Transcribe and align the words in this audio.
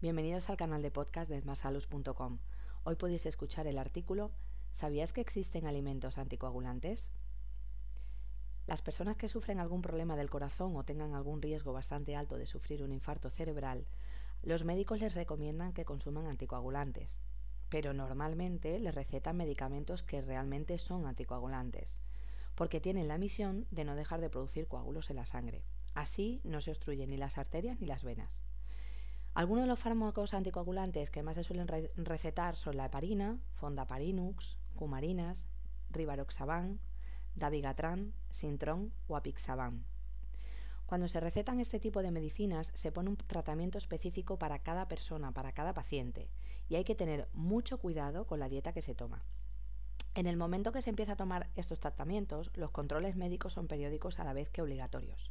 Bienvenidos 0.00 0.48
al 0.48 0.56
canal 0.56 0.80
de 0.80 0.92
podcast 0.92 1.28
de 1.28 1.40
smartsalus.com. 1.40 2.38
Hoy 2.84 2.94
podéis 2.94 3.26
escuchar 3.26 3.66
el 3.66 3.78
artículo 3.78 4.30
¿Sabías 4.70 5.12
que 5.12 5.20
existen 5.20 5.66
alimentos 5.66 6.18
anticoagulantes? 6.18 7.10
Las 8.68 8.80
personas 8.80 9.16
que 9.16 9.28
sufren 9.28 9.58
algún 9.58 9.82
problema 9.82 10.14
del 10.14 10.30
corazón 10.30 10.76
o 10.76 10.84
tengan 10.84 11.16
algún 11.16 11.42
riesgo 11.42 11.72
bastante 11.72 12.14
alto 12.14 12.38
de 12.38 12.46
sufrir 12.46 12.84
un 12.84 12.92
infarto 12.92 13.28
cerebral, 13.28 13.88
los 14.44 14.62
médicos 14.62 15.00
les 15.00 15.16
recomiendan 15.16 15.72
que 15.72 15.84
consuman 15.84 16.28
anticoagulantes, 16.28 17.20
pero 17.68 17.92
normalmente 17.92 18.78
les 18.78 18.94
recetan 18.94 19.36
medicamentos 19.36 20.04
que 20.04 20.22
realmente 20.22 20.78
son 20.78 21.06
anticoagulantes, 21.06 22.00
porque 22.54 22.80
tienen 22.80 23.08
la 23.08 23.18
misión 23.18 23.66
de 23.72 23.82
no 23.82 23.96
dejar 23.96 24.20
de 24.20 24.30
producir 24.30 24.68
coágulos 24.68 25.10
en 25.10 25.16
la 25.16 25.26
sangre. 25.26 25.64
Así 25.94 26.40
no 26.44 26.60
se 26.60 26.70
obstruyen 26.70 27.10
ni 27.10 27.16
las 27.16 27.36
arterias 27.36 27.80
ni 27.80 27.88
las 27.88 28.04
venas. 28.04 28.40
Algunos 29.38 29.62
de 29.62 29.68
los 29.68 29.78
fármacos 29.78 30.34
anticoagulantes 30.34 31.10
que 31.10 31.22
más 31.22 31.36
se 31.36 31.44
suelen 31.44 31.68
recetar 31.68 32.56
son 32.56 32.76
la 32.76 32.86
heparina, 32.86 33.38
fondaparinux, 33.52 34.58
cumarinas, 34.74 35.48
rivaroxaban, 35.90 36.80
dabigatran, 37.36 38.14
sintrón 38.30 38.92
o 39.06 39.16
apixaban. 39.16 39.84
Cuando 40.86 41.06
se 41.06 41.20
recetan 41.20 41.60
este 41.60 41.78
tipo 41.78 42.02
de 42.02 42.10
medicinas 42.10 42.72
se 42.74 42.90
pone 42.90 43.10
un 43.10 43.16
tratamiento 43.16 43.78
específico 43.78 44.40
para 44.40 44.58
cada 44.58 44.88
persona, 44.88 45.30
para 45.30 45.52
cada 45.52 45.72
paciente, 45.72 46.32
y 46.68 46.74
hay 46.74 46.82
que 46.82 46.96
tener 46.96 47.28
mucho 47.32 47.78
cuidado 47.78 48.26
con 48.26 48.40
la 48.40 48.48
dieta 48.48 48.72
que 48.72 48.82
se 48.82 48.96
toma. 48.96 49.24
En 50.16 50.26
el 50.26 50.36
momento 50.36 50.72
que 50.72 50.82
se 50.82 50.90
empieza 50.90 51.12
a 51.12 51.16
tomar 51.16 51.48
estos 51.54 51.78
tratamientos, 51.78 52.50
los 52.56 52.72
controles 52.72 53.14
médicos 53.14 53.52
son 53.52 53.68
periódicos 53.68 54.18
a 54.18 54.24
la 54.24 54.32
vez 54.32 54.50
que 54.50 54.62
obligatorios. 54.62 55.30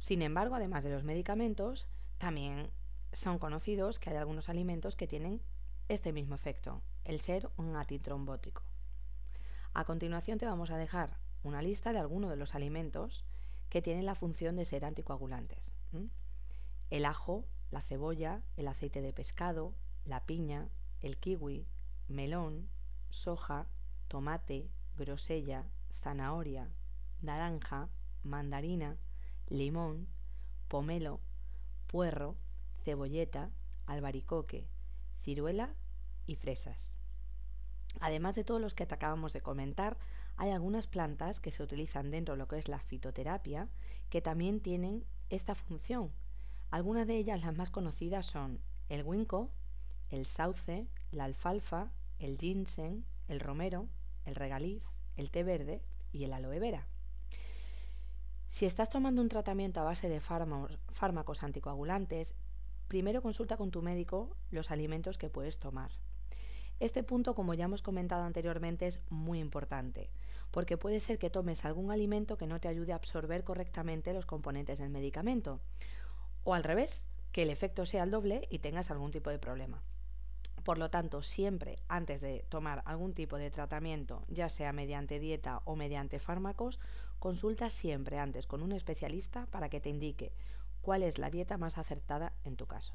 Sin 0.00 0.22
embargo, 0.22 0.54
además 0.54 0.84
de 0.84 0.90
los 0.90 1.02
medicamentos, 1.02 1.88
también 2.20 2.70
son 3.12 3.38
conocidos 3.38 3.98
que 3.98 4.10
hay 4.10 4.16
algunos 4.16 4.50
alimentos 4.50 4.94
que 4.94 5.06
tienen 5.06 5.40
este 5.88 6.12
mismo 6.12 6.34
efecto, 6.34 6.82
el 7.04 7.18
ser 7.18 7.48
un 7.56 7.74
antitrombótico. 7.74 8.62
A 9.72 9.86
continuación 9.86 10.36
te 10.36 10.44
vamos 10.44 10.70
a 10.70 10.76
dejar 10.76 11.16
una 11.42 11.62
lista 11.62 11.94
de 11.94 11.98
algunos 11.98 12.28
de 12.28 12.36
los 12.36 12.54
alimentos 12.54 13.24
que 13.70 13.80
tienen 13.80 14.04
la 14.04 14.14
función 14.14 14.54
de 14.54 14.66
ser 14.66 14.84
anticoagulantes. 14.84 15.72
El 16.90 17.06
ajo, 17.06 17.46
la 17.70 17.80
cebolla, 17.80 18.42
el 18.58 18.68
aceite 18.68 19.00
de 19.00 19.14
pescado, 19.14 19.72
la 20.04 20.26
piña, 20.26 20.68
el 21.00 21.16
kiwi, 21.16 21.66
melón, 22.06 22.68
soja, 23.08 23.66
tomate, 24.08 24.68
grosella, 24.94 25.70
zanahoria, 25.94 26.68
naranja, 27.22 27.88
mandarina, 28.22 28.98
limón, 29.48 30.06
pomelo, 30.68 31.22
puerro, 31.90 32.36
cebolleta, 32.84 33.50
albaricoque, 33.86 34.68
ciruela 35.18 35.74
y 36.24 36.36
fresas. 36.36 36.96
Además 37.98 38.36
de 38.36 38.44
todos 38.44 38.60
los 38.60 38.74
que 38.74 38.84
acabamos 38.84 39.32
de 39.32 39.40
comentar, 39.40 39.98
hay 40.36 40.52
algunas 40.52 40.86
plantas 40.86 41.40
que 41.40 41.50
se 41.50 41.64
utilizan 41.64 42.12
dentro 42.12 42.34
de 42.34 42.38
lo 42.38 42.46
que 42.46 42.58
es 42.58 42.68
la 42.68 42.78
fitoterapia 42.78 43.68
que 44.08 44.22
también 44.22 44.60
tienen 44.60 45.04
esta 45.30 45.56
función. 45.56 46.12
Algunas 46.70 47.08
de 47.08 47.16
ellas, 47.16 47.40
las 47.40 47.56
más 47.56 47.72
conocidas, 47.72 48.26
son 48.26 48.60
el 48.88 49.02
winco, 49.02 49.50
el 50.10 50.26
sauce, 50.26 50.86
la 51.10 51.24
alfalfa, 51.24 51.90
el 52.20 52.38
ginseng, 52.38 53.04
el 53.26 53.40
romero, 53.40 53.88
el 54.24 54.36
regaliz, 54.36 54.84
el 55.16 55.32
té 55.32 55.42
verde 55.42 55.82
y 56.12 56.22
el 56.22 56.32
aloe 56.32 56.60
vera. 56.60 56.86
Si 58.50 58.66
estás 58.66 58.90
tomando 58.90 59.22
un 59.22 59.28
tratamiento 59.28 59.80
a 59.80 59.84
base 59.84 60.08
de 60.08 60.20
fármacos 60.20 61.44
anticoagulantes, 61.44 62.34
primero 62.88 63.22
consulta 63.22 63.56
con 63.56 63.70
tu 63.70 63.80
médico 63.80 64.36
los 64.50 64.72
alimentos 64.72 65.18
que 65.18 65.30
puedes 65.30 65.60
tomar. 65.60 65.92
Este 66.80 67.04
punto, 67.04 67.36
como 67.36 67.54
ya 67.54 67.66
hemos 67.66 67.80
comentado 67.80 68.24
anteriormente, 68.24 68.88
es 68.88 68.98
muy 69.08 69.38
importante, 69.38 70.10
porque 70.50 70.76
puede 70.76 70.98
ser 70.98 71.16
que 71.16 71.30
tomes 71.30 71.64
algún 71.64 71.92
alimento 71.92 72.36
que 72.36 72.48
no 72.48 72.58
te 72.58 72.66
ayude 72.66 72.92
a 72.92 72.96
absorber 72.96 73.44
correctamente 73.44 74.12
los 74.12 74.26
componentes 74.26 74.80
del 74.80 74.90
medicamento, 74.90 75.60
o 76.42 76.52
al 76.52 76.64
revés, 76.64 77.06
que 77.30 77.42
el 77.42 77.50
efecto 77.50 77.86
sea 77.86 78.02
el 78.02 78.10
doble 78.10 78.48
y 78.50 78.58
tengas 78.58 78.90
algún 78.90 79.12
tipo 79.12 79.30
de 79.30 79.38
problema. 79.38 79.80
Por 80.70 80.78
lo 80.78 80.88
tanto, 80.88 81.20
siempre 81.20 81.82
antes 81.88 82.20
de 82.20 82.44
tomar 82.48 82.84
algún 82.86 83.12
tipo 83.12 83.38
de 83.38 83.50
tratamiento, 83.50 84.22
ya 84.28 84.48
sea 84.48 84.72
mediante 84.72 85.18
dieta 85.18 85.62
o 85.64 85.74
mediante 85.74 86.20
fármacos, 86.20 86.78
consulta 87.18 87.70
siempre 87.70 88.20
antes 88.20 88.46
con 88.46 88.62
un 88.62 88.70
especialista 88.70 89.46
para 89.46 89.68
que 89.68 89.80
te 89.80 89.88
indique 89.88 90.32
cuál 90.80 91.02
es 91.02 91.18
la 91.18 91.28
dieta 91.28 91.58
más 91.58 91.76
acertada 91.76 92.34
en 92.44 92.54
tu 92.54 92.68
caso. 92.68 92.94